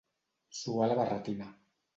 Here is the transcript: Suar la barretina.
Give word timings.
Suar 0.61 0.89
la 0.93 0.97
barretina. 1.03 1.53